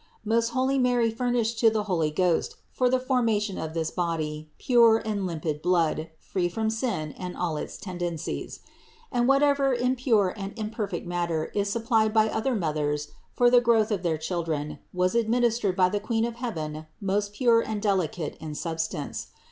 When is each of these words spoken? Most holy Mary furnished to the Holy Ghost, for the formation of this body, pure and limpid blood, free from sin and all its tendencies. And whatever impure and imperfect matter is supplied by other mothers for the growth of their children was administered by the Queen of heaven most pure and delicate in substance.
Most 0.25 0.49
holy 0.49 0.79
Mary 0.79 1.11
furnished 1.11 1.59
to 1.59 1.69
the 1.69 1.83
Holy 1.83 2.09
Ghost, 2.09 2.55
for 2.71 2.89
the 2.89 2.97
formation 2.99 3.59
of 3.59 3.75
this 3.75 3.91
body, 3.91 4.49
pure 4.57 4.97
and 4.97 5.27
limpid 5.27 5.61
blood, 5.61 6.09
free 6.17 6.49
from 6.49 6.71
sin 6.71 7.11
and 7.19 7.37
all 7.37 7.55
its 7.55 7.77
tendencies. 7.77 8.61
And 9.11 9.27
whatever 9.27 9.75
impure 9.75 10.33
and 10.35 10.57
imperfect 10.57 11.05
matter 11.05 11.51
is 11.53 11.69
supplied 11.69 12.15
by 12.15 12.29
other 12.29 12.55
mothers 12.55 13.09
for 13.35 13.51
the 13.51 13.61
growth 13.61 13.91
of 13.91 14.01
their 14.01 14.17
children 14.17 14.79
was 14.91 15.13
administered 15.13 15.75
by 15.75 15.89
the 15.89 15.99
Queen 15.99 16.25
of 16.25 16.37
heaven 16.37 16.87
most 16.99 17.31
pure 17.31 17.61
and 17.61 17.79
delicate 17.79 18.35
in 18.39 18.55
substance. 18.55 19.27